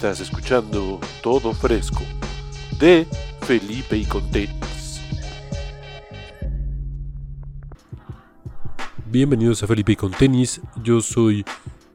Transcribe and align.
Estás 0.00 0.20
escuchando 0.20 0.98
Todo 1.22 1.52
Fresco 1.52 2.00
de 2.78 3.06
Felipe 3.42 3.98
y 3.98 4.06
Contenis. 4.06 4.98
Bienvenidos 9.04 9.62
a 9.62 9.66
Felipe 9.66 9.92
y 9.92 9.96
Contenis, 9.96 10.62
yo 10.82 11.02
soy 11.02 11.44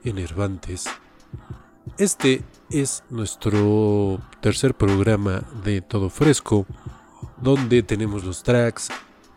Enervantes. 0.04 0.86
Este 1.98 2.44
es 2.70 3.04
nuestro 3.10 4.22
tercer 4.40 4.76
programa 4.76 5.44
de 5.64 5.82
Todo 5.82 6.12
Fresco, 6.12 6.68
donde 7.42 7.82
tenemos 7.82 8.24
los 8.24 8.44
tracks 8.44 8.90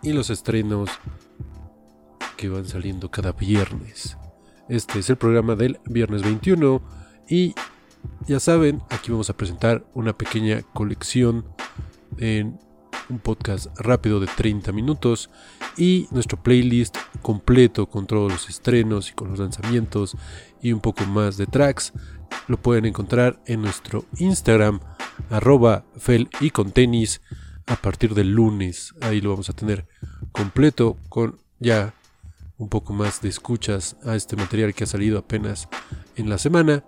y 0.02 0.12
los 0.12 0.28
estrenos 0.28 0.90
que 2.36 2.50
van 2.50 2.66
saliendo 2.66 3.10
cada 3.10 3.32
viernes. 3.32 4.18
Este 4.68 4.98
es 4.98 5.08
el 5.08 5.16
programa 5.16 5.56
del 5.56 5.80
viernes 5.86 6.22
21 6.22 6.82
y 7.30 7.54
ya 8.26 8.40
saben, 8.40 8.82
aquí 8.90 9.10
vamos 9.10 9.30
a 9.30 9.36
presentar 9.36 9.86
una 9.94 10.16
pequeña 10.16 10.62
colección 10.74 11.44
en 12.18 12.58
un 13.08 13.18
podcast 13.18 13.68
rápido 13.78 14.20
de 14.20 14.26
30 14.26 14.70
minutos 14.72 15.30
y 15.76 16.06
nuestro 16.10 16.42
playlist 16.42 16.96
completo 17.22 17.86
con 17.88 18.06
todos 18.06 18.30
los 18.30 18.48
estrenos 18.48 19.10
y 19.10 19.14
con 19.14 19.30
los 19.30 19.38
lanzamientos 19.38 20.16
y 20.60 20.72
un 20.72 20.80
poco 20.80 21.04
más 21.06 21.36
de 21.36 21.46
tracks. 21.46 21.92
Lo 22.46 22.60
pueden 22.60 22.84
encontrar 22.84 23.40
en 23.46 23.62
nuestro 23.62 24.04
Instagram 24.18 24.80
arroba 25.30 25.84
fel 25.96 26.28
y 26.40 26.50
con 26.50 26.72
tenis. 26.72 27.20
A 27.66 27.76
partir 27.76 28.14
del 28.14 28.32
lunes 28.32 28.94
ahí 29.00 29.20
lo 29.20 29.30
vamos 29.30 29.50
a 29.50 29.52
tener 29.52 29.86
completo 30.32 30.96
con 31.08 31.38
ya 31.58 31.94
un 32.56 32.68
poco 32.68 32.92
más 32.92 33.20
de 33.20 33.28
escuchas 33.28 33.96
a 34.04 34.16
este 34.16 34.36
material 34.36 34.74
que 34.74 34.84
ha 34.84 34.86
salido 34.86 35.18
apenas 35.18 35.68
en 36.16 36.28
la 36.28 36.38
semana. 36.38 36.84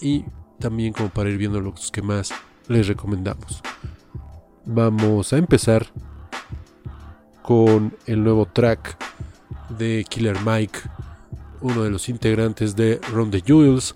Y 0.00 0.24
también 0.58 0.92
como 0.92 1.08
para 1.08 1.30
ir 1.30 1.38
viendo 1.38 1.60
los 1.60 1.90
que 1.90 2.02
más 2.02 2.32
les 2.68 2.86
recomendamos. 2.86 3.62
Vamos 4.64 5.32
a 5.32 5.38
empezar 5.38 5.86
con 7.42 7.94
el 8.06 8.24
nuevo 8.24 8.46
track 8.46 8.96
de 9.78 10.04
Killer 10.08 10.38
Mike, 10.44 10.78
uno 11.60 11.82
de 11.82 11.90
los 11.90 12.08
integrantes 12.08 12.74
de 12.74 13.00
Ron 13.12 13.30
the 13.30 13.42
Jewels, 13.42 13.94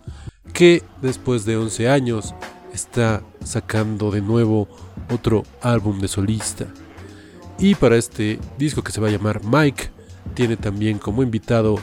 que 0.53 0.83
después 1.01 1.45
de 1.45 1.57
11 1.57 1.89
años 1.89 2.35
está 2.73 3.23
sacando 3.43 4.11
de 4.11 4.21
nuevo 4.21 4.69
otro 5.11 5.45
álbum 5.63 5.99
de 6.01 6.09
solista. 6.09 6.67
Y 7.59 7.75
para 7.75 7.97
este 7.97 8.39
disco 8.59 8.83
que 8.83 8.93
se 8.93 9.01
va 9.01 9.09
a 9.09 9.11
llamar 9.11 9.43
Mike, 9.45 9.91
tiene 10.35 10.57
también 10.57 10.99
como 10.99 11.23
invitado 11.23 11.77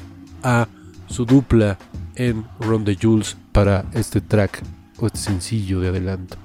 a 0.43 0.67
su 1.07 1.25
dupla 1.25 1.77
en 2.16 2.45
Ron 2.59 2.85
the 2.85 2.97
Jules 2.99 3.38
para 3.52 3.85
este 3.94 4.21
track 4.21 4.61
o 4.99 5.08
este 5.08 5.19
sencillo 5.19 5.80
de 5.80 5.89
adelanto. 5.89 6.38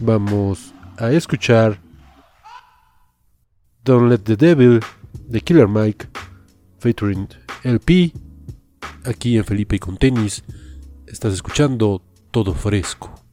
Vamos 0.00 0.72
a 0.96 1.10
escuchar 1.12 1.80
Don't 3.84 4.10
Let 4.10 4.18
the 4.18 4.36
Devil 4.36 4.80
de 5.26 5.40
Killer 5.40 5.68
Mike 5.68 6.08
featuring 6.78 7.28
LP 7.64 8.12
aquí 9.04 9.36
en 9.36 9.44
Felipe 9.44 9.76
y 9.76 9.78
con 9.78 9.96
tenis. 9.96 10.44
Estás 11.06 11.34
escuchando 11.34 12.02
todo 12.30 12.54
fresco. 12.54 13.27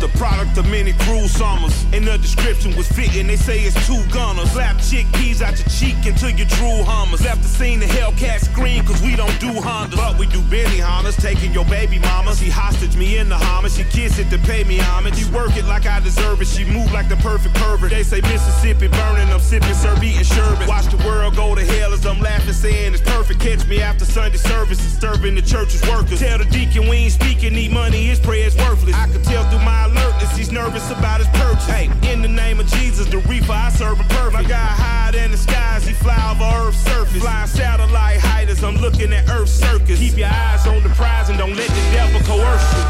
The 0.00 0.08
product 0.18 0.56
of 0.58 0.66
many 0.70 0.92
cruel 1.04 1.28
summers. 1.28 1.84
And 1.92 2.06
the 2.06 2.18
description 2.18 2.76
was 2.76 2.88
fitting, 2.88 3.26
they 3.26 3.36
say 3.36 3.60
it's 3.60 3.76
two 3.86 4.02
gunners. 4.12 4.50
Slap 4.52 4.76
chickpeas 4.76 5.42
out 5.42 5.58
your 5.58 5.68
cheek 5.68 5.96
until 6.06 6.30
you 6.30 6.44
drew 6.44 6.82
hummers. 6.84 7.20
The 7.20 7.42
scene, 7.42 7.80
the 7.80 7.86
Hellcat 7.86 8.40
scream, 8.40 8.84
cause 8.84 9.00
we 9.02 9.14
don't 9.16 9.38
do 9.40 9.52
Hondas. 9.52 9.97
We 10.18 10.26
do 10.26 10.42
Benny 10.50 10.80
Hunters, 10.80 11.16
taking 11.16 11.52
your 11.52 11.64
baby 11.66 12.00
mama. 12.00 12.34
She 12.34 12.50
hostage 12.50 12.96
me 12.96 13.18
in 13.18 13.28
the 13.28 13.36
Hummer, 13.36 13.68
she 13.68 13.84
kiss 13.84 14.18
it 14.18 14.28
to 14.30 14.38
pay 14.38 14.64
me 14.64 14.78
homage. 14.78 15.16
She 15.16 15.30
work 15.30 15.56
it 15.56 15.64
like 15.66 15.86
I 15.86 16.00
deserve 16.00 16.42
it, 16.42 16.48
she 16.48 16.64
move 16.64 16.90
like 16.90 17.08
the 17.08 17.16
perfect 17.16 17.54
pervert. 17.54 17.90
They 17.90 18.02
say 18.02 18.20
Mississippi 18.22 18.88
burning, 18.88 19.30
I'm 19.30 19.38
sipping, 19.38 19.74
serve 19.74 20.02
eating 20.02 20.24
sherbet. 20.24 20.66
Watch 20.66 20.86
the 20.86 20.96
world 21.06 21.36
go 21.36 21.54
to 21.54 21.64
hell 21.64 21.92
as 21.92 22.04
I'm 22.04 22.18
laughing, 22.18 22.52
saying 22.52 22.94
it's 22.94 23.02
perfect. 23.02 23.38
Catch 23.38 23.68
me 23.68 23.80
after 23.80 24.04
Sunday 24.04 24.38
service, 24.38 24.78
disturbing 24.78 25.36
the 25.36 25.42
church's 25.42 25.82
workers. 25.88 26.18
Tell 26.18 26.38
the 26.38 26.46
deacon 26.46 26.88
we 26.88 26.96
ain't 27.06 27.12
speaking, 27.12 27.54
need 27.54 27.70
money, 27.70 28.06
his 28.06 28.18
prayer's 28.18 28.56
worthless. 28.56 28.96
I 28.96 29.06
can 29.06 29.22
tell 29.22 29.48
through 29.50 29.60
my 29.60 29.84
alertness, 29.84 30.36
he's 30.36 30.50
nervous 30.50 30.90
about 30.90 31.20
his 31.20 31.28
purchase. 31.28 31.66
Hey, 31.66 31.86
in 32.12 32.22
the 32.22 32.28
name 32.28 32.58
of 32.58 32.66
Jesus, 32.66 33.06
the 33.06 33.18
reaper 33.30 33.52
I 33.52 33.70
serve 33.70 33.98
him 33.98 34.08
perfect. 34.08 34.32
My 34.32 34.42
guy 34.42 34.56
hide 34.56 35.14
in 35.14 35.30
the 35.30 35.36
skies, 35.36 35.86
he 35.86 35.94
fly 35.94 36.18
over 36.32 36.66
Earth's 36.66 36.78
surface. 36.78 37.22
Flying 37.22 37.46
satellite 37.46 38.18
height 38.18 38.48
as 38.48 38.64
I'm 38.64 38.76
looking 38.76 39.12
at 39.12 39.28
Earth's 39.30 39.52
circus. 39.52 40.07
Keep 40.08 40.20
your 40.20 40.28
eyes 40.28 40.66
on 40.66 40.82
the 40.82 40.88
prize 40.90 41.28
and 41.28 41.38
don't 41.38 41.54
let 41.54 41.68
the 41.68 41.90
devil 41.92 42.18
coerce 42.20 42.72
you. 42.72 42.82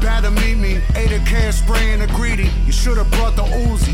Better 0.00 0.30
meet 0.30 0.54
me, 0.54 0.80
ate 0.94 1.10
a 1.10 1.18
can 1.26 1.52
spraying 1.52 2.02
a 2.02 2.06
greedy. 2.06 2.48
You 2.64 2.70
should've 2.70 3.10
brought 3.10 3.34
the 3.34 3.42
Uzi. 3.42 3.91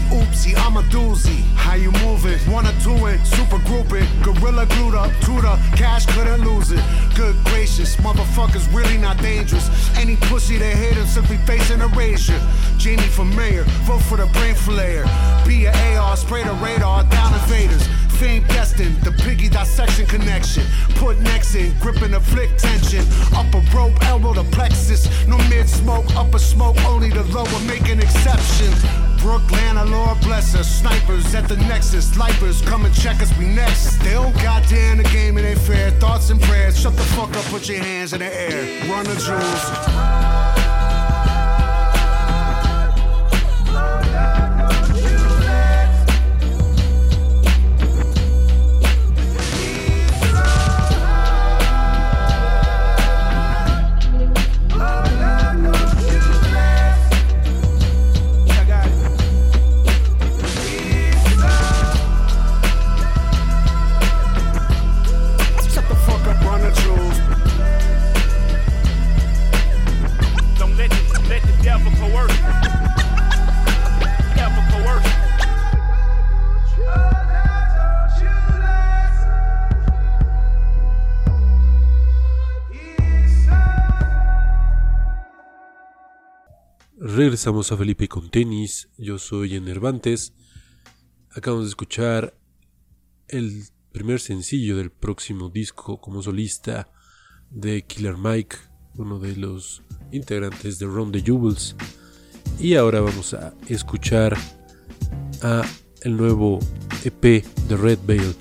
I'm 0.57 0.77
a 0.77 0.83
doozy. 0.83 1.43
How 1.55 1.75
you 1.75 1.93
moving? 2.05 2.39
Wanna 2.51 2.73
do 2.83 3.07
it? 3.07 3.19
Super 3.27 3.59
group 3.59 3.93
it. 3.93 4.07
Gorilla 4.23 4.67
glued 4.67 4.95
up 4.95 5.11
to 5.23 5.33
the 5.41 5.59
cash, 5.77 6.07
couldn't 6.07 6.43
lose 6.43 6.71
it. 6.71 6.83
Good 7.15 7.37
gracious, 7.45 7.97
motherfuckers 7.97 8.73
really 8.75 8.99
not 8.99 9.19
dangerous. 9.19 9.69
Any 9.97 10.17
pussy 10.17 10.57
that 10.59 10.77
hit 10.77 10.95
him 10.97 11.07
simply 11.07 11.39
facing 11.39 11.81
erasure. 11.81 12.41
Jamie 12.79 13.03
for 13.03 13.25
mayor, 13.25 13.65
vote 13.85 14.03
for 14.03 14.17
the 14.17 14.27
brain 14.27 14.55
flayer. 14.55 15.05
Be 15.47 15.67
a 15.67 15.99
AR, 15.99 16.17
spray 16.17 16.45
the 16.45 16.55
radar, 16.55 17.05
down 17.05 17.35
invaders. 17.35 17.87
Fame 18.19 18.43
destined, 18.49 18.97
the 19.03 19.13
piggy 19.13 19.49
dissection 19.49 20.07
connection. 20.07 20.65
Put 20.97 21.21
necks 21.21 21.55
in, 21.55 21.73
gripping 21.79 22.11
the 22.11 22.21
flick 22.21 22.57
tension. 22.57 23.05
Upper 23.35 23.63
rope, 23.77 23.95
elbow 24.07 24.35
to 24.35 24.45
plexus. 24.45 25.09
No 25.27 25.39
mid 25.49 25.69
smoke, 25.69 26.07
upper 26.17 26.39
smoke, 26.39 26.77
only 26.85 27.11
the 27.11 27.23
lower 27.25 27.61
make 27.67 27.89
an 27.89 28.01
exception. 28.01 29.08
Brooklyn, 29.21 29.77
Lord 29.91 30.21
bless 30.21 30.55
us. 30.55 30.69
Snipers 30.81 31.35
at 31.35 31.49
the 31.49 31.57
nexus. 31.57 32.17
Lifers 32.17 32.63
come 32.63 32.85
and 32.85 32.95
check 32.95 33.21
us, 33.23 33.37
we 33.39 33.47
next. 33.47 33.97
They 33.99 34.13
don't 34.13 34.35
goddamn 34.43 34.99
the 34.99 35.05
game, 35.05 35.39
it 35.39 35.45
ain't 35.45 35.61
fair. 35.61 35.91
Thoughts 35.93 36.31
and 36.31 36.41
prayers, 36.41 36.81
shut 36.81 36.97
the 36.97 37.03
fuck 37.03 37.35
up, 37.37 37.45
put 37.47 37.69
your 37.69 37.79
hands 37.79 38.13
in 38.13 38.21
the 38.21 38.33
air. 38.33 38.91
Run 38.91 39.05
the 39.05 39.15
jewels. 39.17 40.28
Regresamos 87.39 87.71
a 87.71 87.77
Felipe 87.77 88.09
con 88.09 88.31
tenis. 88.31 88.89
Yo 88.99 89.17
soy 89.17 89.55
Enervantes. 89.55 90.33
Acabamos 91.31 91.67
de 91.67 91.69
escuchar 91.69 92.37
el 93.29 93.63
primer 93.93 94.19
sencillo 94.19 94.77
del 94.77 94.91
próximo 94.91 95.49
disco 95.49 96.01
como 96.01 96.21
solista 96.21 96.91
de 97.51 97.83
Killer 97.83 98.17
Mike, 98.17 98.57
uno 98.97 99.21
de 99.21 99.37
los 99.37 99.85
integrantes 100.11 100.81
de 100.81 100.87
Ron 100.87 101.13
the 101.13 101.23
Jewels. 101.23 101.77
Y 102.59 102.75
ahora 102.75 103.03
vamos 103.03 103.33
a 103.35 103.55
escuchar 103.69 104.37
a 105.41 105.63
el 106.03 106.17
nuevo 106.17 106.59
EP 107.05 107.23
de 107.23 107.77
Red 107.77 108.01
Veil. 108.05 108.35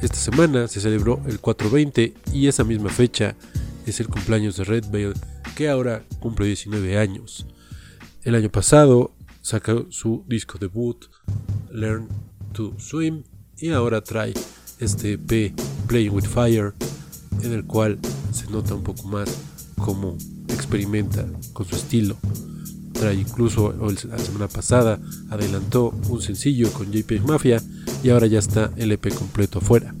Esta 0.00 0.16
semana 0.16 0.66
se 0.66 0.80
celebró 0.80 1.20
el 1.26 1.40
420 1.40 2.14
y 2.32 2.46
esa 2.46 2.64
misma 2.64 2.88
fecha 2.88 3.36
es 3.84 4.00
el 4.00 4.08
cumpleaños 4.08 4.56
de 4.56 4.64
Red 4.64 4.86
Veil, 4.90 5.12
que 5.54 5.68
ahora 5.68 6.06
cumple 6.20 6.46
19 6.46 6.96
años. 6.96 7.46
El 8.24 8.34
año 8.34 8.50
pasado 8.50 9.12
sacó 9.42 9.84
su 9.90 10.24
disco 10.26 10.56
debut, 10.58 10.96
Learn 11.70 12.08
to 12.54 12.72
Swim, 12.78 13.22
y 13.58 13.68
ahora 13.68 14.00
trae 14.00 14.32
este 14.80 15.12
EP, 15.12 15.54
Playing 15.86 16.14
with 16.14 16.24
Fire, 16.24 16.72
en 17.42 17.52
el 17.52 17.66
cual 17.66 17.98
se 18.32 18.50
nota 18.50 18.74
un 18.74 18.82
poco 18.82 19.06
más 19.08 19.28
cómo 19.76 20.16
experimenta 20.48 21.26
con 21.52 21.66
su 21.66 21.76
estilo. 21.76 22.16
Trae 22.94 23.14
incluso 23.14 23.74
la 24.08 24.18
semana 24.18 24.48
pasada 24.48 24.98
adelantó 25.28 25.90
un 26.08 26.22
sencillo 26.22 26.72
con 26.72 26.90
JPEG 26.90 27.26
Mafia 27.26 27.62
y 28.02 28.08
ahora 28.08 28.26
ya 28.26 28.38
está 28.38 28.72
el 28.76 28.90
EP 28.92 29.12
completo 29.12 29.58
afuera. 29.58 29.94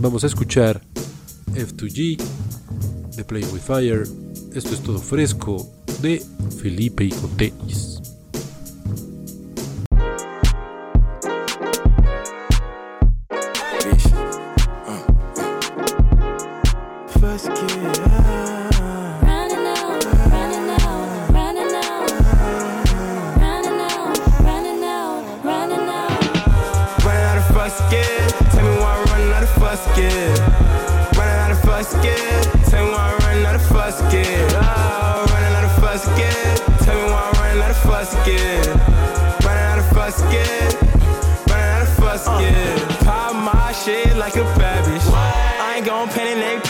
Vamos 0.00 0.22
a 0.24 0.26
escuchar 0.26 0.82
F2G 1.54 2.18
de 3.16 3.24
Play 3.24 3.44
with 3.44 3.62
Fire. 3.62 4.06
Esto 4.52 4.74
es 4.74 4.82
todo 4.82 4.98
fresco, 4.98 5.83
de 6.00 6.22
Felipe 6.60 7.08
Cotetes. 7.10 7.93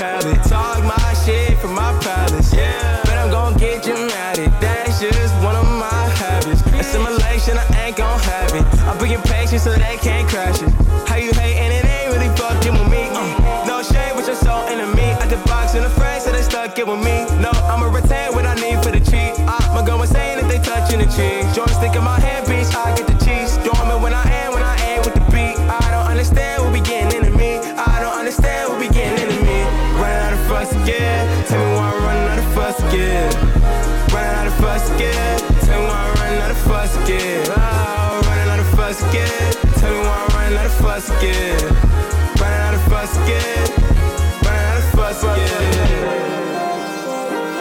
Talk 0.05 0.85
my 0.85 1.15
shit 1.25 1.57
from 1.59 1.75
my 1.75 1.97
palace. 2.03 2.53
Yeah. 2.53 3.01
But 3.05 3.17
I'm 3.17 3.31
gon' 3.31 3.57
get 3.57 3.83
dramatic. 3.83 4.51
That's 4.61 5.01
just 5.01 5.35
one 5.43 5.57
of 5.57 5.65
my 5.65 6.05
habits. 6.21 6.61
Assimilation, 6.67 7.57
I 7.57 7.87
ain't 7.87 7.97
gon' 7.97 8.21
have 8.21 8.53
it. 8.53 8.65
I'm 8.85 8.99
bringing 8.99 9.23
patience 9.23 9.63
so 9.63 9.73
they 9.73 9.97
can't 9.97 10.29
crash 10.29 10.61
it. 10.61 10.69
How 11.09 11.17
you 11.17 11.33
hating? 11.33 11.73
It 11.73 11.85
ain't 11.87 12.13
really 12.13 12.29
fucking 12.37 12.75
with 12.75 12.91
me. 12.91 13.09
Uh, 13.17 13.65
no 13.67 13.83
shame 13.83 14.15
with 14.15 14.27
your 14.27 14.37
soul 14.37 14.61
enemy. 14.69 15.17
I 15.23 15.27
the 15.27 15.41
box 15.49 15.75
in 15.75 15.83
the 15.83 15.89
frame 15.89 16.21
so 16.21 16.33
they 16.33 16.43
stuck 16.43 16.79
it 16.79 16.87
with 16.87 17.03
me. 17.03 17.25
No 17.41 17.54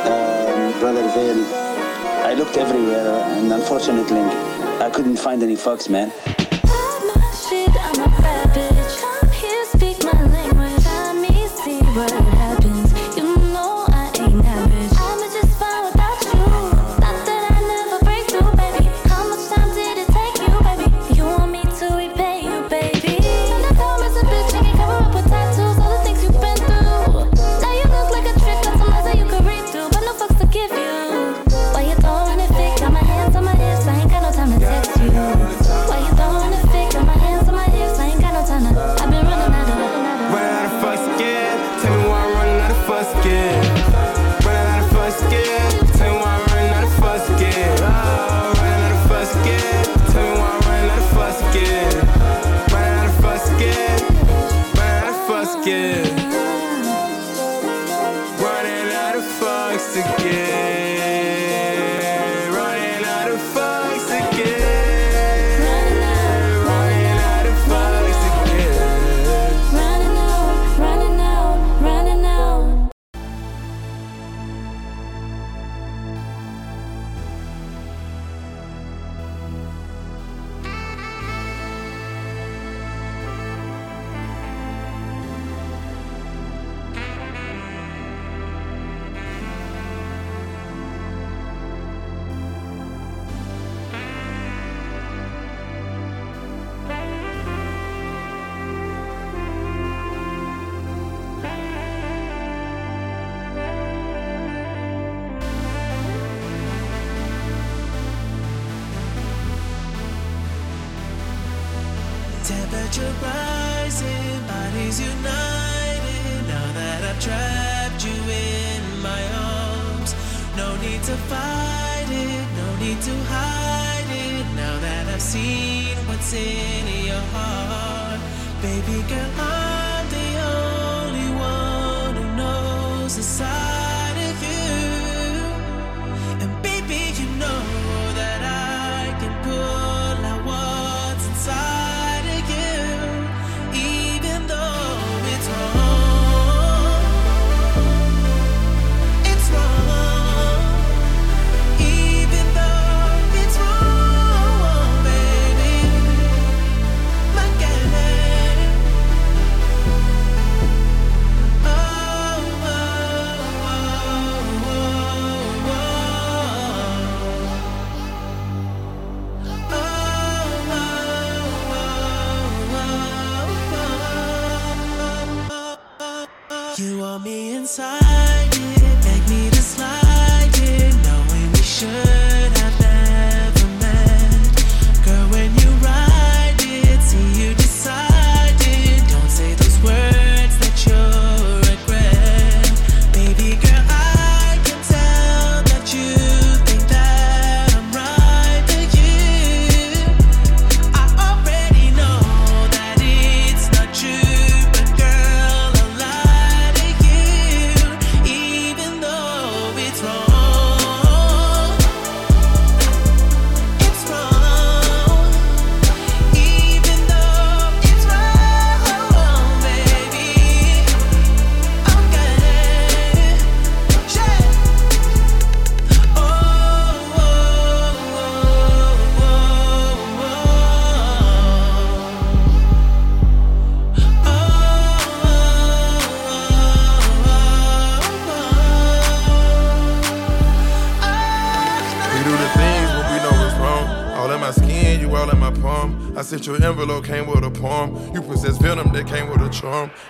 Um, 0.06 0.80
Brother 0.80 1.07
I 2.25 2.33
looked 2.33 2.57
everywhere 2.57 3.07
and 3.38 3.54
unfortunately 3.54 4.19
I 4.83 4.89
couldn't 4.89 5.18
find 5.18 5.42
any 5.44 5.56
fucks, 5.56 5.89
man. 5.89 6.12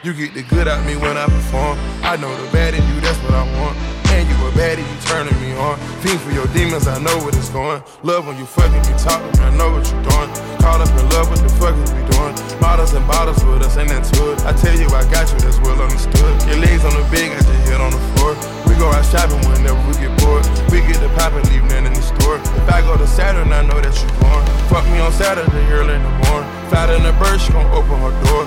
You 0.04 0.12
get 0.12 0.36
the 0.36 0.44
good 0.44 0.68
out 0.68 0.84
me 0.84 1.00
when 1.00 1.16
I 1.16 1.32
perform. 1.32 1.80
I 2.04 2.20
know 2.20 2.28
the 2.28 2.52
bad 2.52 2.76
in 2.76 2.84
you, 2.92 3.00
that's 3.00 3.16
what 3.24 3.40
I 3.40 3.48
want. 3.56 3.72
And 4.12 4.28
you 4.28 4.36
a 4.36 4.52
baddie, 4.52 4.84
you 4.84 4.98
turning 5.08 5.32
me 5.40 5.56
on. 5.56 5.80
Fiend 6.04 6.20
for 6.20 6.36
your 6.36 6.44
demons, 6.52 6.92
I 6.92 7.00
know 7.00 7.16
what 7.24 7.32
it's 7.40 7.48
going. 7.48 7.80
Love 8.04 8.28
when 8.28 8.36
you 8.36 8.44
fucking 8.44 8.84
me, 8.84 8.94
talking, 9.00 9.32
I 9.40 9.56
know 9.56 9.72
what 9.72 9.88
you're 9.88 10.04
doing. 10.04 10.28
Caught 10.60 10.84
up 10.84 10.92
in 10.92 11.08
love, 11.16 11.32
what 11.32 11.40
the 11.40 11.48
fuck 11.56 11.72
is 11.80 11.88
we 11.96 12.04
doing? 12.12 12.36
Bottles 12.60 12.92
and 12.92 13.08
bottles 13.08 13.40
with 13.48 13.64
us, 13.64 13.80
ain't 13.80 13.96
that 13.96 14.04
to 14.12 14.36
it. 14.36 14.44
I 14.44 14.52
tell 14.52 14.76
you, 14.76 14.92
I 14.92 15.08
got 15.08 15.32
you, 15.32 15.40
that's 15.40 15.64
well 15.64 15.80
understood. 15.80 16.36
Your 16.52 16.60
legs 16.60 16.84
on 16.84 17.00
the 17.00 17.08
bed, 17.08 17.32
got 17.32 17.48
your 17.48 17.60
head 17.64 17.80
on 17.80 17.96
the 17.96 18.04
floor. 18.20 18.36
We 18.68 18.76
go 18.76 18.92
out 18.92 19.08
shopping 19.08 19.40
whenever 19.48 19.80
we 19.88 19.96
get 20.04 20.12
bored. 20.20 20.44
We 20.68 20.84
get 20.84 21.00
the 21.00 21.08
pop 21.16 21.32
and 21.32 21.48
leave 21.48 21.64
nothing 21.72 21.88
in 21.88 21.96
the 21.96 22.04
store. 22.04 22.44
If 22.44 22.68
I 22.68 22.84
go 22.84 23.00
to 23.00 23.08
Saturn, 23.08 23.56
I 23.56 23.64
know 23.64 23.80
that 23.80 23.96
you're 23.96 24.20
born. 24.20 24.44
Fuck 24.68 24.84
me 24.92 25.00
on 25.00 25.16
Saturday, 25.16 25.64
early 25.72 25.96
in 25.96 26.04
the 26.04 26.16
morning. 26.28 26.52
Flat 26.68 26.92
in 26.92 27.08
the 27.08 27.16
bird, 27.22 27.40
she 27.40 27.54
gon' 27.54 27.70
open 27.72 28.04
her 28.04 28.12
door. 28.28 28.44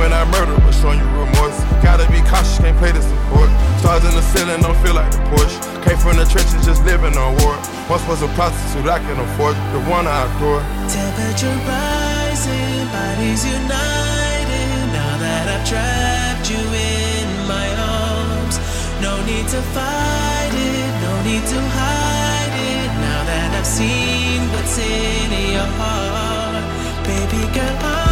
Screaming 0.00 0.16
I 0.16 0.24
murder, 0.32 0.56
but 0.64 0.72
showing 0.72 0.98
you 0.98 1.04
remorse. 1.12 1.60
Gotta 1.84 2.08
be 2.08 2.24
cautious, 2.24 2.56
can't 2.56 2.72
play 2.78 2.90
this 2.90 3.04
support. 3.04 3.52
Stars 3.84 4.00
in 4.08 4.16
the 4.16 4.24
ceiling, 4.32 4.62
don't 4.64 4.76
feel 4.80 4.94
like 4.94 5.12
the 5.12 5.20
Porsche. 5.28 5.60
Came 5.84 5.98
from 6.00 6.16
the 6.16 6.24
trenches, 6.24 6.64
just 6.64 6.80
living 6.88 7.12
on 7.20 7.36
war. 7.44 7.52
Once 7.84 8.00
was 8.08 8.24
a 8.24 8.28
prostitute, 8.32 8.88
I 8.88 8.96
can 8.96 9.20
afford 9.20 9.60
the 9.76 9.80
one 9.92 10.08
I 10.08 10.24
adore. 10.24 10.64
Temperature 10.88 11.52
rising, 11.68 12.88
bodies 12.88 13.44
united. 13.44 14.72
Now 14.96 15.20
that 15.20 15.44
I've 15.52 15.68
trapped 15.68 16.48
you 16.48 16.64
in 16.64 17.28
my 17.44 17.68
arms, 17.76 18.56
no 19.04 19.20
need 19.28 19.52
to 19.52 19.60
fight 19.76 20.54
it, 20.56 20.90
no 21.04 21.12
need 21.28 21.44
to 21.44 21.60
hide 21.76 22.56
it. 22.56 22.88
Now 23.04 23.20
that 23.28 23.52
I've 23.52 23.68
seen 23.68 24.48
what's 24.48 24.80
in 24.80 25.28
your 25.52 25.68
heart, 25.76 26.64
baby 27.04 27.44
girl, 27.52 27.76
I'm 27.84 28.09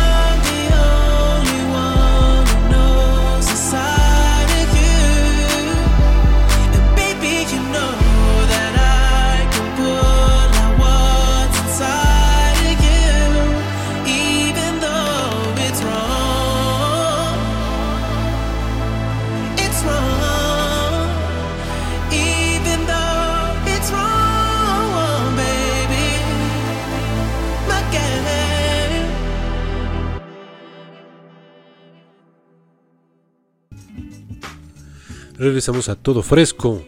Regresamos 35.49 35.89
a 35.89 35.97
todo 35.97 36.23
fresco 36.23 36.85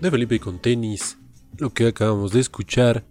de 0.00 0.08
Felipe 0.08 0.38
con 0.38 0.60
tenis. 0.60 1.18
Lo 1.58 1.70
que 1.70 1.88
acabamos 1.88 2.30
de 2.30 2.38
escuchar 2.38 3.04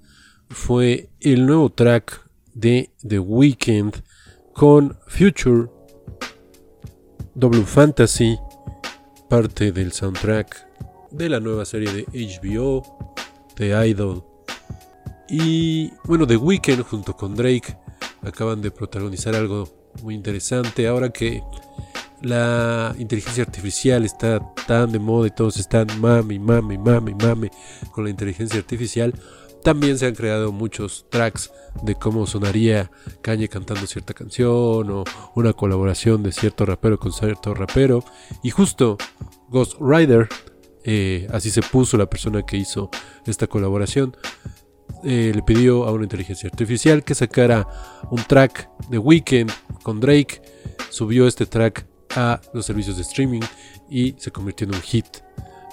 fue 0.49 1.09
el 1.19 1.45
nuevo 1.45 1.69
track 1.69 2.25
de 2.53 2.89
The 3.05 3.19
Weeknd 3.19 3.95
con 4.53 4.97
Future 5.07 5.67
W 7.35 7.65
Fantasy, 7.65 8.37
parte 9.29 9.73
del 9.73 9.91
soundtrack 9.91 10.69
de 11.11 11.27
la 11.27 11.41
nueva 11.41 11.65
serie 11.65 11.91
de 11.91 12.05
HBO, 12.41 12.81
The 13.55 13.89
Idol. 13.89 14.23
Y 15.27 15.91
bueno, 16.05 16.25
The 16.25 16.37
Weeknd 16.37 16.81
junto 16.83 17.13
con 17.17 17.35
Drake 17.35 17.77
acaban 18.21 18.61
de 18.61 18.71
protagonizar 18.71 19.35
algo 19.35 19.67
muy 20.01 20.15
interesante 20.15 20.87
ahora 20.87 21.09
que 21.09 21.43
la 22.23 22.95
inteligencia 22.97 23.43
artificial 23.43 24.05
está 24.05 24.39
tan 24.65 24.91
de 24.93 24.99
moda 24.99 25.27
y 25.27 25.31
todos 25.31 25.57
están 25.57 25.87
mami, 25.99 26.39
mami, 26.39 26.77
mami, 26.77 27.13
mami 27.13 27.49
con 27.91 28.05
la 28.05 28.09
inteligencia 28.09 28.59
artificial. 28.59 29.13
También 29.61 29.97
se 29.97 30.07
han 30.07 30.15
creado 30.15 30.51
muchos 30.53 31.05
tracks 31.09 31.51
de 31.83 31.95
cómo 31.95 32.25
sonaría 32.25 32.89
Kanye 33.21 33.49
cantando 33.49 33.85
cierta 33.87 34.13
canción 34.13 34.89
o 34.89 35.03
una 35.35 35.53
colaboración 35.53 36.23
de 36.23 36.31
cierto 36.31 36.65
rapero 36.65 36.97
con 36.97 37.11
cierto 37.11 37.53
rapero. 37.53 38.03
Y 38.41 38.51
justo 38.51 38.97
Ghost 39.49 39.75
Rider, 39.81 40.29
eh, 40.85 41.27
así 41.31 41.49
se 41.49 41.61
puso 41.61 41.97
la 41.97 42.09
persona 42.09 42.43
que 42.43 42.55
hizo 42.55 42.89
esta 43.25 43.47
colaboración, 43.47 44.15
eh, 45.03 45.33
le 45.35 45.41
pidió 45.43 45.85
a 45.85 45.91
una 45.91 46.03
inteligencia 46.03 46.49
artificial 46.49 47.03
que 47.03 47.15
sacara 47.15 47.67
un 48.11 48.23
track 48.23 48.69
de 48.89 48.97
Weekend 48.97 49.51
con 49.81 49.99
Drake. 49.99 50.41
Subió 50.89 51.27
este 51.27 51.45
track 51.45 51.85
a 52.15 52.41
los 52.53 52.65
servicios 52.65 52.97
de 52.97 53.03
streaming 53.03 53.41
y 53.89 54.15
se 54.17 54.31
convirtió 54.31 54.67
en 54.67 54.75
un 54.75 54.81
hit. 54.81 55.05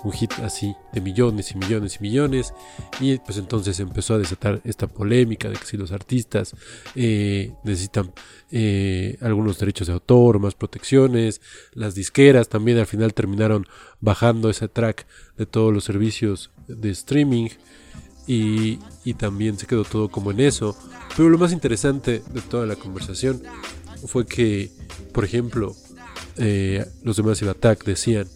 Un 0.03 0.13
hit 0.13 0.33
así 0.43 0.75
de 0.95 1.03
millones 1.03 1.51
y 1.51 1.59
millones 1.59 1.97
y 1.97 2.03
millones. 2.03 2.55
Y 3.01 3.19
pues 3.19 3.37
entonces 3.37 3.79
empezó 3.81 4.15
a 4.15 4.19
desatar 4.19 4.61
esta 4.65 4.87
polémica 4.87 5.51
de 5.51 5.57
que 5.57 5.67
si 5.67 5.77
los 5.77 5.93
artistas 5.93 6.55
eh, 6.95 7.53
necesitan 7.65 8.11
eh, 8.51 9.19
algunos 9.21 9.59
derechos 9.59 9.89
de 9.89 9.93
autor, 9.93 10.39
más 10.39 10.55
protecciones. 10.55 11.43
Las 11.75 11.95
disqueras 11.95 12.49
también 12.49 12.79
al 12.79 12.87
final 12.87 13.13
terminaron 13.13 13.67
bajando 14.01 14.49
ese 14.49 14.69
track 14.69 15.07
de 15.37 15.45
todos 15.45 15.73
los 15.73 15.85
servicios 15.85 16.51
de 16.67 16.91
streaming. 16.91 17.49
Y, 18.27 18.79
y 19.05 19.15
también 19.15 19.59
se 19.59 19.67
quedó 19.67 19.85
todo 19.85 20.09
como 20.09 20.31
en 20.31 20.41
eso. 20.41 20.77
Pero 21.17 21.29
lo 21.29 21.37
más 21.37 21.53
interesante 21.53 22.23
de 22.33 22.41
toda 22.41 22.65
la 22.65 22.77
conversación 22.77 23.43
fue 24.07 24.25
que, 24.25 24.71
por 25.13 25.25
ejemplo, 25.25 25.75
eh, 26.37 26.87
los 27.03 27.17
de 27.17 27.23
Massive 27.23 27.51
Attack 27.51 27.85
decían 27.85 28.27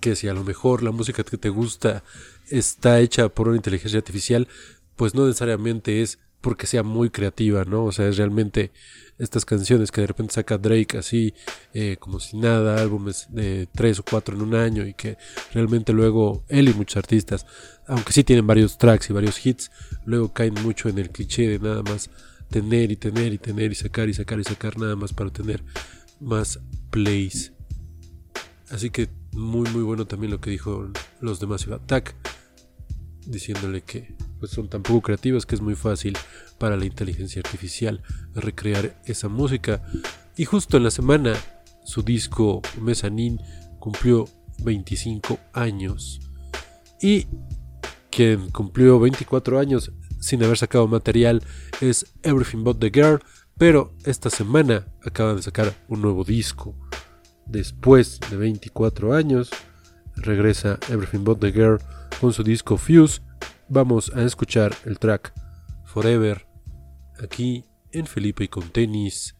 que 0.00 0.16
si 0.16 0.28
a 0.28 0.34
lo 0.34 0.44
mejor 0.44 0.82
la 0.82 0.90
música 0.90 1.22
que 1.24 1.36
te 1.36 1.48
gusta 1.48 2.02
está 2.48 3.00
hecha 3.00 3.28
por 3.28 3.48
una 3.48 3.56
inteligencia 3.56 3.98
artificial, 3.98 4.48
pues 4.96 5.14
no 5.14 5.26
necesariamente 5.26 6.02
es 6.02 6.18
porque 6.40 6.66
sea 6.66 6.82
muy 6.82 7.10
creativa, 7.10 7.64
¿no? 7.64 7.84
O 7.84 7.92
sea, 7.92 8.08
es 8.08 8.16
realmente 8.16 8.70
estas 9.18 9.44
canciones 9.44 9.92
que 9.92 10.00
de 10.00 10.06
repente 10.06 10.32
saca 10.32 10.56
Drake 10.56 10.96
así, 10.96 11.34
eh, 11.74 11.96
como 12.00 12.18
si 12.20 12.38
nada, 12.38 12.80
álbumes 12.80 13.26
de 13.30 13.68
tres 13.74 13.98
o 13.98 14.02
cuatro 14.02 14.34
en 14.34 14.42
un 14.42 14.54
año 14.54 14.86
y 14.86 14.94
que 14.94 15.18
realmente 15.52 15.92
luego 15.92 16.44
él 16.48 16.70
y 16.70 16.74
muchos 16.74 16.96
artistas, 16.96 17.46
aunque 17.86 18.12
sí 18.12 18.24
tienen 18.24 18.46
varios 18.46 18.78
tracks 18.78 19.10
y 19.10 19.12
varios 19.12 19.44
hits, 19.44 19.70
luego 20.06 20.32
caen 20.32 20.54
mucho 20.54 20.88
en 20.88 20.98
el 20.98 21.10
cliché 21.10 21.48
de 21.48 21.58
nada 21.58 21.82
más 21.82 22.08
tener 22.50 22.90
y 22.90 22.96
tener 22.96 23.32
y 23.32 23.38
tener 23.38 23.70
y 23.70 23.74
sacar 23.74 24.08
y 24.08 24.14
sacar 24.14 24.40
y 24.40 24.44
sacar 24.44 24.78
nada 24.78 24.96
más 24.96 25.12
para 25.12 25.30
tener 25.30 25.62
más 26.20 26.60
plays. 26.90 27.52
Así 28.70 28.90
que 28.90 29.08
muy 29.32 29.68
muy 29.70 29.82
bueno 29.82 30.06
también 30.06 30.30
lo 30.30 30.40
que 30.40 30.50
dijo 30.50 30.90
los 31.20 31.40
de 31.40 31.46
Massive 31.46 31.76
Attack, 31.76 32.14
diciéndole 33.26 33.82
que 33.82 34.14
pues 34.38 34.52
son 34.52 34.68
tan 34.68 34.82
poco 34.82 35.02
creativos 35.02 35.44
que 35.44 35.54
es 35.54 35.60
muy 35.60 35.74
fácil 35.74 36.16
para 36.58 36.76
la 36.76 36.86
inteligencia 36.86 37.42
artificial 37.44 38.02
recrear 38.34 39.00
esa 39.04 39.28
música. 39.28 39.82
Y 40.36 40.44
justo 40.46 40.76
en 40.76 40.84
la 40.84 40.90
semana 40.90 41.34
su 41.84 42.02
disco 42.02 42.62
Mezzanine 42.80 43.38
cumplió 43.78 44.26
25 44.62 45.38
años. 45.52 46.20
Y 47.00 47.26
quien 48.10 48.50
cumplió 48.50 48.98
24 48.98 49.58
años 49.58 49.92
sin 50.20 50.42
haber 50.44 50.58
sacado 50.58 50.86
material 50.86 51.42
es 51.80 52.06
Everything 52.22 52.62
But 52.62 52.78
the 52.78 52.90
Girl, 52.90 53.20
pero 53.60 53.92
esta 54.06 54.30
semana 54.30 54.86
acaban 55.04 55.36
de 55.36 55.42
sacar 55.42 55.74
un 55.86 56.00
nuevo 56.00 56.24
disco. 56.24 56.74
Después 57.44 58.18
de 58.30 58.38
24 58.38 59.12
años, 59.12 59.50
regresa 60.16 60.78
Everything 60.88 61.24
But 61.24 61.40
the 61.40 61.52
Girl 61.52 61.78
con 62.22 62.32
su 62.32 62.42
disco 62.42 62.78
Fuse. 62.78 63.20
Vamos 63.68 64.12
a 64.14 64.22
escuchar 64.22 64.74
el 64.86 64.98
track 64.98 65.34
Forever 65.84 66.46
aquí 67.22 67.66
en 67.92 68.06
Felipe 68.06 68.44
y 68.44 68.48
con 68.48 68.66
tenis. 68.70 69.36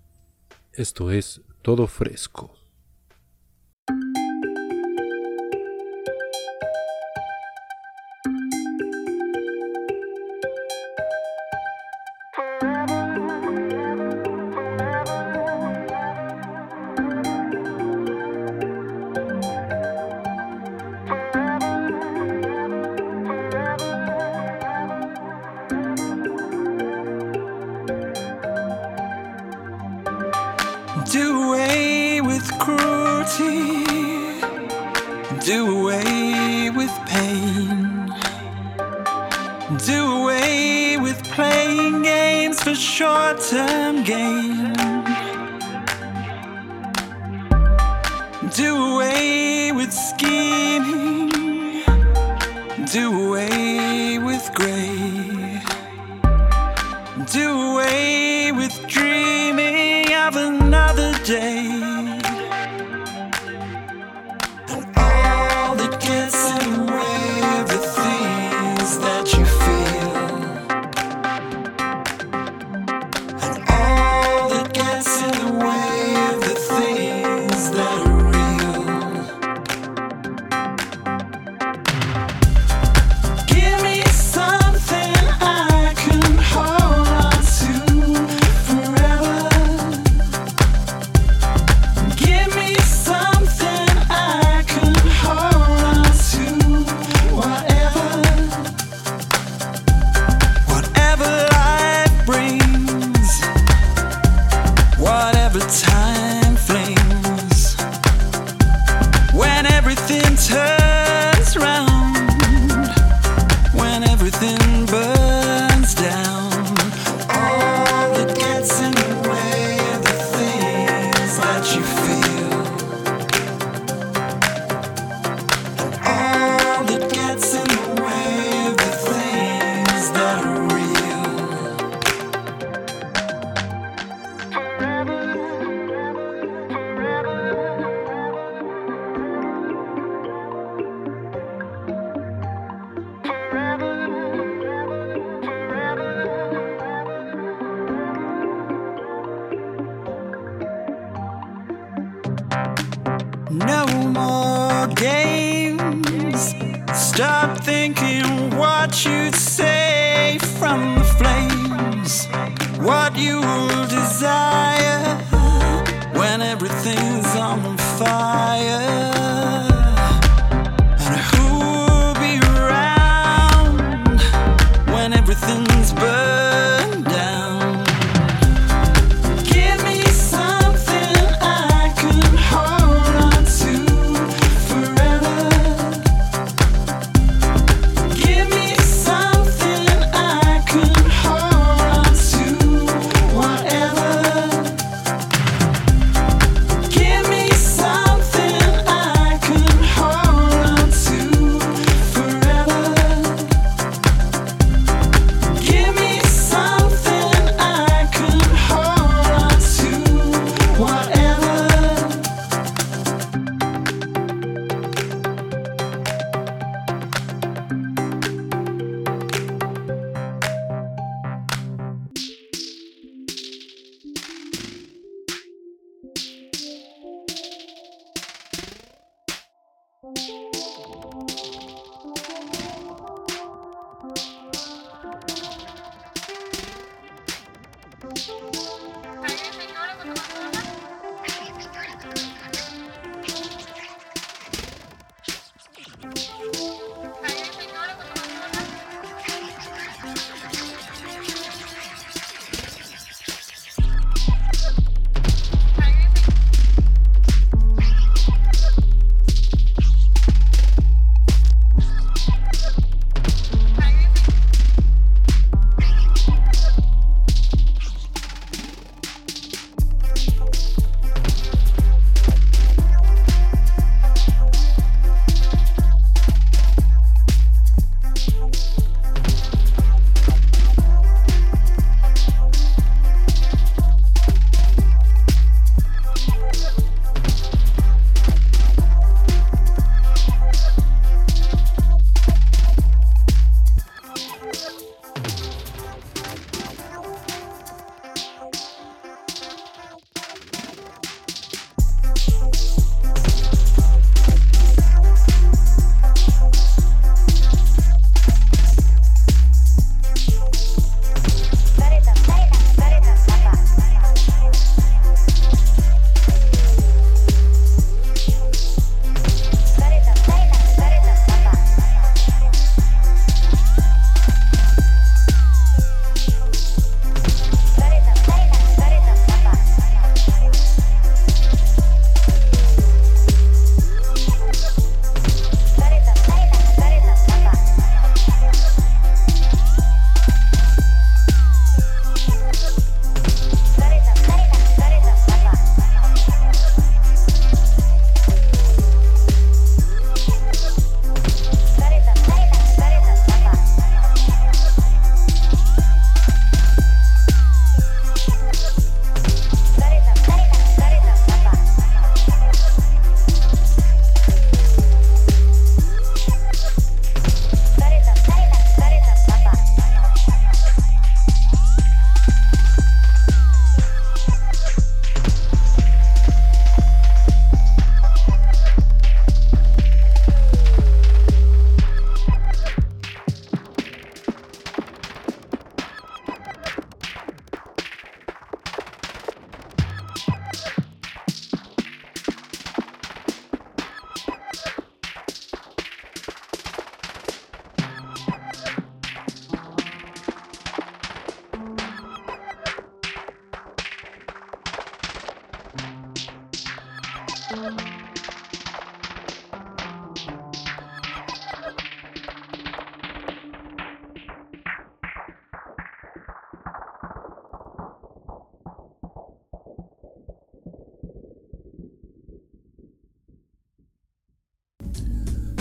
Esto 0.74 1.10
es 1.10 1.40
todo 1.62 1.86
fresco. 1.86 2.59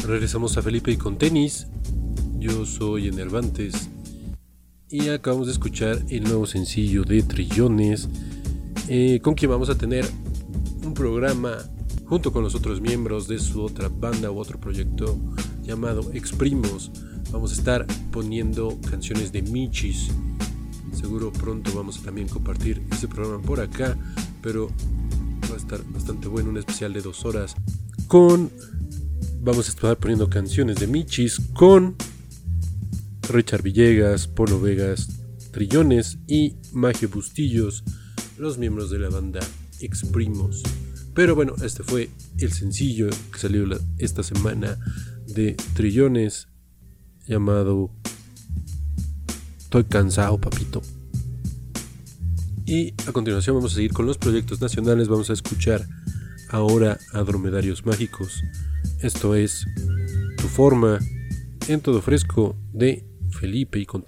Regresamos 0.10 0.58
a 0.58 0.64
Felipe 0.64 0.92
y 0.92 0.98
con 0.98 1.20
tenis. 1.20 1.68
Yo 2.40 2.66
soy 2.66 3.08
Enervantes 3.08 3.90
y 4.90 5.10
acabamos 5.10 5.46
de 5.46 5.54
escuchar 5.54 6.04
el 6.10 6.24
nuevo 6.24 6.48
sencillo 6.48 7.04
de 7.04 7.22
Trillones, 7.22 8.10
eh, 8.88 9.20
con 9.22 9.36
quien 9.36 9.52
vamos 9.52 9.70
a 9.70 9.78
tener 9.78 10.10
un 10.84 10.96
programa 10.96 11.58
junto 12.06 12.34
con 12.34 12.44
los 12.44 12.56
otros 12.56 12.82
miembros 12.82 13.28
de 13.28 13.38
su 13.38 13.62
otra 13.62 13.88
banda 13.88 14.32
u 14.32 14.40
otro 14.40 14.60
proyecto 14.60 15.16
llamado 15.62 16.10
Exprimos. 16.14 16.92
Vamos 17.32 17.52
a 17.52 17.56
estar 17.56 17.86
poniendo 18.12 18.80
canciones 18.90 19.32
de 19.32 19.44
Michis. 19.44 20.10
Seguro 20.92 21.32
pronto 21.32 21.72
vamos 21.76 22.00
a 22.00 22.04
también 22.04 22.28
compartir 22.28 22.82
ese 22.92 23.08
programa 23.08 23.44
por 23.44 23.60
acá, 23.60 23.96
pero 24.42 24.72
va 25.52 25.54
a 25.54 25.58
estar 25.58 25.84
bastante 25.92 26.28
bueno, 26.28 26.50
un 26.50 26.58
especial 26.58 26.94
de 26.94 27.02
dos 27.02 27.26
horas 27.26 27.56
con 28.08 28.50
vamos 29.42 29.68
a 29.68 29.70
estar 29.72 29.98
poniendo 29.98 30.30
canciones 30.30 30.78
de 30.78 30.88
Michis 30.88 31.40
con 31.54 31.96
Richard 33.30 33.62
Villegas, 33.62 34.28
Polo 34.28 34.60
Vegas, 34.60 35.08
Trillones 35.52 36.18
y 36.28 36.56
Magio 36.74 37.10
Bustillos, 37.10 37.84
los 38.38 38.58
miembros 38.58 38.90
de 38.92 39.00
la 39.00 39.10
banda 39.10 39.40
Exprimos. 39.80 40.64
Pero 41.14 41.36
bueno, 41.36 41.54
este 41.64 41.84
fue 41.84 42.10
el 42.38 42.52
sencillo 42.52 43.10
que 43.32 43.40
salió 43.40 43.66
esta 43.98 44.24
semana 44.24 44.78
de 45.28 45.56
Trillones 45.74 46.48
llamado 47.26 47.92
Estoy 49.60 49.84
cansado, 49.86 50.40
papito. 50.40 50.82
Y 52.66 52.94
a 53.08 53.12
continuación 53.12 53.56
vamos 53.56 53.74
a 53.74 53.76
seguir 53.76 53.94
con 53.94 54.06
los 54.06 54.18
proyectos 54.18 54.62
nacionales. 54.62 55.08
Vamos 55.08 55.30
a 55.30 55.34
escuchar 55.34 55.88
ahora 56.50 57.00
a 57.14 57.24
Dromedarios 57.24 57.86
Mágicos 57.86 58.44
esto 59.02 59.36
es 59.36 59.66
Tu 60.38 60.48
forma 60.48 61.00
en 61.68 61.82
todo 61.82 62.02
fresco 62.02 62.56
de 62.74 63.06
Felipe 63.40 63.80
y 63.80 63.86
con 63.86 64.04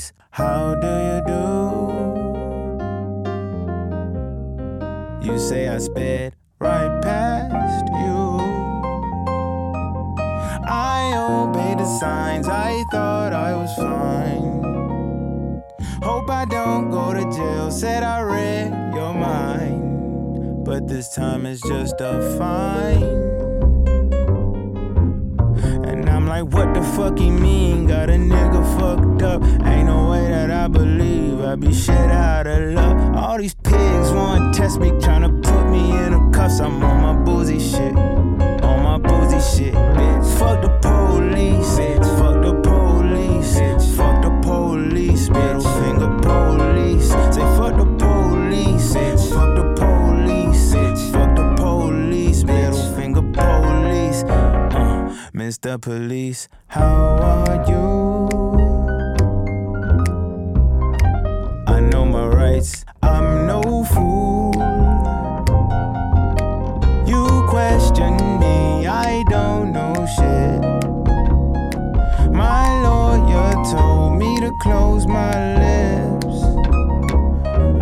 voice. 0.00 0.12
How 0.30 0.74
do 0.74 0.86
you 0.86 1.20
do? 1.26 1.40
You 5.26 5.38
say 5.38 5.68
I 5.68 5.78
sped 5.78 6.34
right 6.58 7.02
past 7.02 7.86
you. 7.86 8.40
I 10.66 11.12
obeyed 11.16 11.78
the 11.78 11.98
signs, 11.98 12.48
I 12.48 12.84
thought 12.90 13.32
I 13.32 13.54
was 13.54 13.74
fine. 13.76 14.60
Hope 16.02 16.30
I 16.30 16.44
don't 16.46 16.90
go 16.90 17.12
to 17.12 17.22
jail, 17.36 17.70
said 17.70 18.02
I 18.02 18.20
read 18.22 18.94
your 18.94 19.14
mind. 19.14 20.64
But 20.64 20.86
this 20.88 21.14
time 21.14 21.46
it's 21.46 21.60
just 21.62 22.00
a 22.00 22.36
fine 22.38 23.49
like, 26.42 26.54
what 26.54 26.74
the 26.74 26.82
fuck 26.82 27.18
he 27.18 27.30
mean? 27.30 27.86
Got 27.86 28.10
a 28.10 28.14
nigga 28.14 28.62
fucked 28.78 29.22
up. 29.22 29.42
Ain't 29.66 29.86
no 29.86 30.10
way 30.10 30.28
that 30.28 30.50
I 30.50 30.68
believe 30.68 31.40
I 31.40 31.56
be 31.56 31.72
shit 31.72 31.96
out 31.96 32.46
of 32.46 32.72
luck. 32.74 33.16
All 33.16 33.38
these 33.38 33.54
pigs 33.54 34.10
want 34.12 34.54
to 34.54 34.60
test 34.60 34.80
me, 34.80 34.90
tryna 34.90 35.42
put 35.42 35.70
me 35.70 35.90
in 35.90 36.12
the 36.12 36.30
cuffs. 36.36 36.60
I'm 36.60 36.82
on 36.82 37.02
my 37.02 37.24
boozy 37.24 37.58
shit. 37.58 37.94
On 38.62 38.82
my 38.82 38.98
boozy 38.98 39.40
shit, 39.40 39.74
bitch. 39.74 40.38
Fuck 40.38 40.62
the 40.62 40.70
police, 40.80 41.74
bitch. 41.78 42.18
Fuck 42.18 42.42
the 42.42 42.54
police, 42.62 43.54
bitch. 43.54 43.96
Fuck 43.96 44.22
the 44.22 44.30
police, 44.42 45.28
middle 45.28 45.62
finger. 45.62 45.99
Mr. 55.62 55.78
Police, 55.78 56.48
how 56.68 57.18
are 57.20 57.64
you? 57.68 58.28
I 61.66 61.80
know 61.80 62.06
my 62.06 62.26
rights, 62.26 62.86
I'm 63.02 63.46
no 63.46 63.84
fool. 63.84 64.54
You 67.06 67.44
question 67.50 68.16
me, 68.40 68.86
I 68.86 69.22
don't 69.28 69.72
know 69.74 69.92
shit. 70.16 70.62
My 72.32 72.64
lawyer 72.80 73.52
told 73.70 74.16
me 74.16 74.40
to 74.40 74.50
close 74.62 75.06
my 75.06 75.30
lips. 75.60 76.42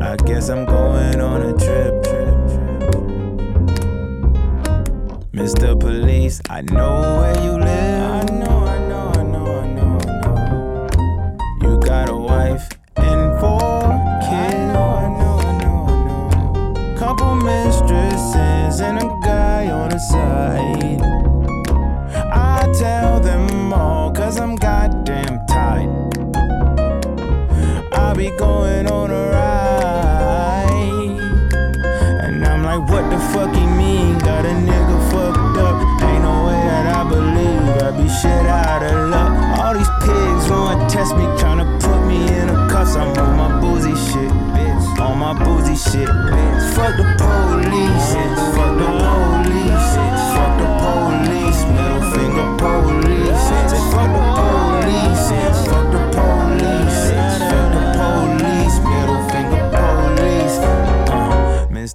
I 0.02 0.16
guess 0.26 0.48
I'm 0.48 0.64
going 0.64 1.20
on 1.20 1.42
a 1.42 1.52
trip. 1.56 2.08
Mr. 5.32 5.78
Police, 5.78 6.42
I 6.50 6.62
know 6.62 7.17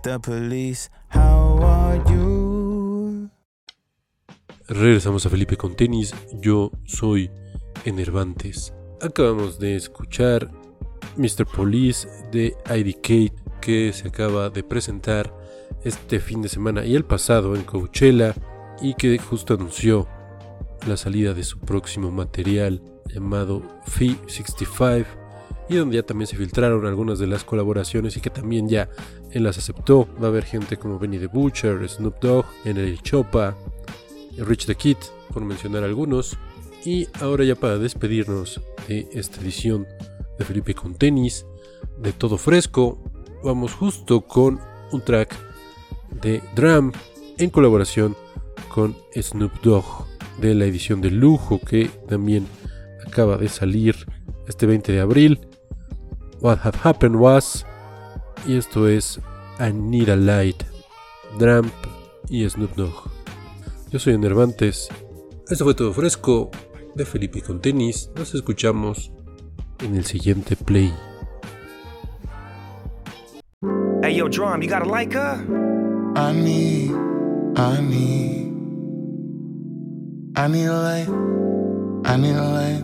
Police, 0.03 0.91
how 1.13 1.63
are 1.63 2.01
you? 2.11 3.29
Regresamos 4.67 5.25
a 5.25 5.29
Felipe 5.29 5.55
con 5.55 5.77
tenis. 5.77 6.13
Yo 6.41 6.71
soy 6.83 7.31
Enervantes. 7.85 8.73
Acabamos 9.01 9.59
de 9.59 9.77
escuchar 9.77 10.51
Mr. 11.15 11.45
Police 11.45 12.09
de 12.33 12.53
IDK 12.69 13.33
que 13.61 13.93
se 13.93 14.09
acaba 14.09 14.49
de 14.49 14.61
presentar 14.63 15.33
este 15.85 16.19
fin 16.19 16.41
de 16.41 16.49
semana 16.49 16.83
y 16.85 16.95
el 16.95 17.05
pasado 17.05 17.55
en 17.55 17.63
Coachella 17.63 18.33
y 18.81 18.95
que 18.95 19.17
justo 19.17 19.53
anunció 19.53 20.05
la 20.85 20.97
salida 20.97 21.33
de 21.33 21.43
su 21.43 21.59
próximo 21.59 22.11
material 22.11 22.83
llamado 23.07 23.61
Fee 23.85 24.19
65 24.27 25.22
y 25.73 25.77
donde 25.77 25.95
ya 25.95 26.03
también 26.03 26.27
se 26.27 26.37
filtraron 26.37 26.85
algunas 26.85 27.17
de 27.17 27.25
las 27.25 27.43
colaboraciones 27.43 28.15
y 28.15 28.21
que 28.21 28.29
también 28.29 28.69
ya 28.69 28.89
él 29.31 29.43
las 29.43 29.57
aceptó. 29.57 30.07
Va 30.21 30.27
a 30.27 30.29
haber 30.29 30.45
gente 30.45 30.77
como 30.77 30.99
Benny 30.99 31.17
the 31.17 31.27
Butcher, 31.27 31.87
Snoop 31.89 32.19
Dogg, 32.21 32.45
el 32.63 33.01
Chopa, 33.01 33.57
Rich 34.37 34.67
the 34.67 34.75
Kid, 34.75 34.97
por 35.33 35.43
mencionar 35.43 35.83
algunos. 35.83 36.37
Y 36.85 37.07
ahora 37.21 37.43
ya 37.43 37.55
para 37.55 37.77
despedirnos 37.77 38.61
de 38.87 39.07
esta 39.13 39.41
edición 39.41 39.87
de 40.37 40.45
Felipe 40.45 40.75
con 40.75 40.93
tenis, 40.93 41.45
de 41.97 42.13
todo 42.13 42.37
fresco, 42.37 42.99
vamos 43.43 43.73
justo 43.73 44.21
con 44.21 44.59
un 44.91 45.01
track 45.01 45.35
de 46.21 46.41
Drum 46.55 46.91
en 47.37 47.49
colaboración 47.49 48.15
con 48.69 48.95
Snoop 49.15 49.53
Dogg 49.63 50.05
de 50.39 50.53
la 50.53 50.65
edición 50.65 51.01
de 51.01 51.09
lujo 51.09 51.59
que 51.59 51.89
también 52.07 52.45
acaba 53.07 53.37
de 53.37 53.49
salir 53.49 53.95
este 54.47 54.65
20 54.65 54.91
de 54.91 54.99
abril. 54.99 55.39
What 56.43 56.59
Had 56.61 56.75
Happened 56.83 57.15
Was 57.15 57.65
y 58.45 58.57
esto 58.57 58.89
es 58.89 59.21
I 59.61 59.71
Need 59.71 60.09
a 60.09 60.17
Light, 60.17 60.61
Drum 61.39 61.71
y 62.27 62.47
Snoop 62.49 62.75
Dogg. 62.75 63.09
Yo 63.89 63.97
soy 63.97 64.15
Enervantes. 64.15 64.89
Esto 65.49 65.63
fue 65.63 65.73
todo 65.73 65.93
fresco 65.93 66.51
de 66.95 67.05
Felipe 67.05 67.41
con 67.41 67.61
tenis. 67.61 68.11
Nos 68.17 68.35
escuchamos 68.35 69.13
en 69.79 69.95
el 69.95 70.03
siguiente 70.03 70.57
play. 70.57 70.93
Hey, 74.01 74.17
yo, 74.17 74.27
Drum, 74.27 74.61
you 74.61 74.69
got 74.69 74.81
a 74.81 74.85
like 74.85 75.13
her? 75.13 75.37
I 76.17 76.33
need, 76.33 76.91
I 77.55 77.79
need, 77.79 78.51
I 80.35 80.49
need 80.49 80.67
a 80.67 80.73
light, 80.73 81.09
I 82.03 82.17
need 82.17 82.35
a 82.35 82.43
light, 82.43 82.83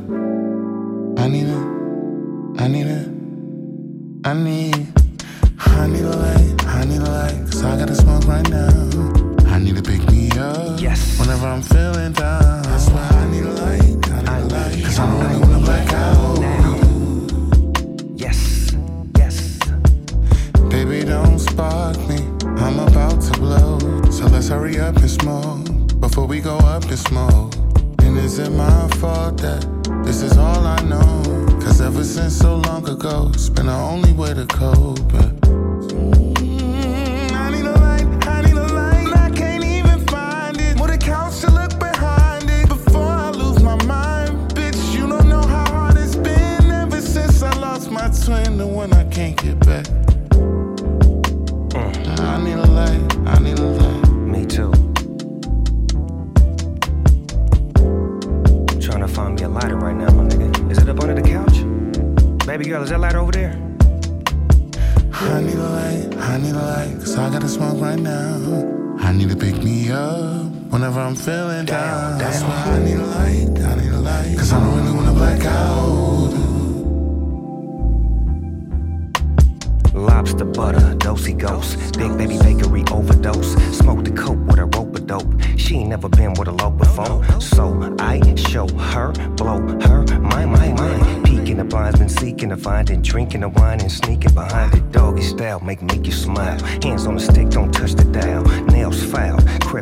I 1.17 1.27
need 1.27 1.49
a, 1.49 2.63
I 2.63 2.67
need 2.69 2.87
a, 2.87 3.18
I 4.29 4.33
need, 4.33 4.75
I 5.57 5.87
need 5.87 6.01
a 6.03 6.15
light, 6.15 6.65
I 6.67 6.85
need 6.85 6.99
a 7.01 7.09
light, 7.09 7.35
cause 7.49 7.63
I 7.63 7.75
gotta 7.79 7.95
smoke 7.95 8.27
right 8.27 8.47
now. 8.47 8.69
I 9.47 9.57
need 9.57 9.75
to 9.77 9.81
pick 9.81 10.03
me 10.11 10.29
up 10.37 10.79
Yes. 10.79 11.17
whenever 11.19 11.47
I'm 11.47 11.63
feeling 11.63 12.11
down. 12.13 12.61
That's 12.61 12.89
why 12.89 13.07
I 13.09 13.27
need 13.31 13.43
a 13.43 13.53
light, 13.53 14.11
I 14.11 14.21
need 14.21 14.51
a 14.51 14.53
light, 14.53 14.83
cause 14.85 14.99
I 14.99 15.07
don't 15.07 15.19
really 15.25 15.39
wanna 15.39 15.65
black 15.65 15.93
out. 15.93 16.39
Yes, 18.15 18.75
yes. 19.17 19.57
Baby, 20.69 21.05
don't 21.05 21.39
spark 21.39 21.97
me. 22.07 22.19
I'm 22.61 22.77
about 22.77 23.21
to 23.21 23.39
blow. 23.39 23.79
So 24.11 24.27
let's 24.27 24.49
hurry 24.49 24.79
up 24.79 24.95
and 24.97 25.09
smoke 25.09 25.99
before 25.99 26.27
we 26.27 26.39
go 26.39 26.57
up 26.57 26.83
in 26.85 26.97
smoke. 26.97 27.55
And 28.03 28.15
is 28.19 28.37
it 28.37 28.51
my 28.51 28.87
fault 28.99 29.37
that 29.37 29.65
this 30.05 30.21
is 30.21 30.37
all 30.37 30.67
I 30.67 30.79
know? 30.83 31.48
Cause 31.69 31.81
ever 31.81 32.03
since 32.03 32.35
so 32.35 32.55
long 32.55 32.89
ago, 32.89 33.29
it's 33.31 33.47
been 33.47 33.67
the 33.67 33.73
only 33.73 34.11
way 34.11 34.33
to 34.33 34.47
cope. 34.47 35.07
But 35.13 35.38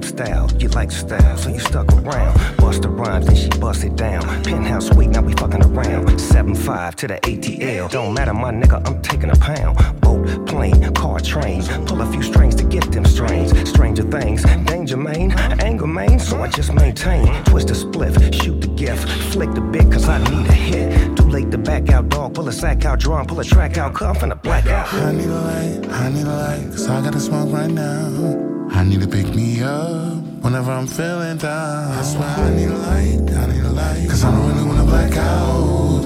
style, 0.04 0.50
you 0.60 0.68
like 0.70 0.92
style, 0.92 1.38
so 1.38 1.50
you 1.50 1.60
stuck 1.60 1.92
around. 1.94 2.58
Bust 2.58 2.82
the 2.82 2.90
rhymes, 2.90 3.28
then 3.28 3.36
she 3.36 3.50
bust 3.60 3.84
it 3.84 3.96
down. 3.96 4.22
Penthouse 4.44 4.88
suite, 4.88 5.10
now 5.10 5.22
we 5.22 5.34
fucking 5.34 5.64
around. 5.64 6.08
7-5 6.08 6.96
to 6.96 7.08
the 7.08 7.16
ATL. 7.16 7.90
Don't 7.90 8.14
matter, 8.14 8.34
my 8.34 8.52
nigga, 8.52 8.86
I'm 8.88 9.02
taking 9.02 9.30
a 9.30 9.36
pound. 9.36 9.78
Boat, 10.02 10.48
plane, 10.48 10.94
car, 10.94 11.20
train. 11.20 11.64
Pull 11.86 12.02
a 12.02 12.12
few 12.12 12.24
strings 12.24 12.56
to 12.56 12.64
get 12.64 12.92
them 12.92 13.06
strains. 13.06 13.52
Stranger 13.70 14.04
things, 14.04 14.44
danger 14.66 14.98
main, 14.98 15.32
anger 15.32 15.88
main, 15.88 16.20
so 16.20 16.42
I 16.42 16.50
just 16.50 16.74
maintain. 16.74 17.28
Twist 17.46 17.70
a 17.70 17.74
spliff, 17.74 18.16
shoot 18.34 18.62
the 18.62 18.68
gift, 18.68 19.08
flick 19.32 19.52
the 19.54 19.62
bit, 19.62 19.92
cause 19.92 20.08
I 20.08 20.18
need 20.20 20.48
a 20.48 20.54
hit. 20.54 21.18
Too 21.18 21.30
late 21.30 21.52
to 21.52 21.58
back 21.58 21.90
out, 21.90 22.10
dog. 22.10 22.34
Pull 22.34 22.48
a 22.48 22.54
sack 22.54 22.86
out, 22.86 23.00
draw, 23.00 23.24
pull 23.24 23.40
a 23.40 23.44
track 23.44 23.78
out, 23.78 23.94
cuff, 23.94 24.24
and 24.24 24.32
a 24.32 24.36
blackout. 24.36 24.94
I 24.94 25.12
need 25.12 25.26
a 25.26 25.30
light, 25.30 25.90
I 25.90 26.10
need 26.10 26.26
a 26.26 26.36
light, 26.36 26.72
cause 26.72 26.88
I 26.88 27.02
gotta 27.02 27.20
smoke 27.20 27.52
right 27.52 27.70
now. 27.72 28.57
I 28.72 28.84
need 28.84 29.02
to 29.02 29.08
pick 29.08 29.34
me 29.34 29.62
up 29.64 30.14
whenever 30.44 30.72
I'm 30.72 30.88
feeling 30.88 31.38
down. 31.38 31.96
That's 31.96 32.16
why 32.16 32.28
I 32.28 32.50
need 32.56 32.68
a 32.68 32.78
light, 32.78 33.32
I 33.32 33.46
need 33.54 33.64
a 33.64 33.70
light. 33.72 34.10
Cause 34.10 34.24
I 34.24 34.32
don't 34.32 34.48
really 34.48 34.64
wanna 34.68 34.84
black 34.84 35.16
out. 35.18 36.04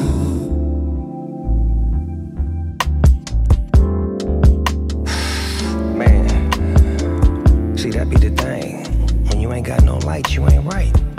Man, 5.95 7.77
see, 7.77 7.89
that 7.91 8.09
be 8.09 8.15
the 8.17 8.29
thing. 8.29 8.83
When 9.27 9.39
you 9.41 9.51
ain't 9.53 9.65
got 9.67 9.83
no 9.83 9.97
light, 9.99 10.33
you 10.33 10.47
ain't 10.47 10.65
right. 10.65 11.10